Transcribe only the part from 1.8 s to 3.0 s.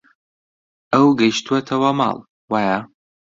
ماڵ، وایە؟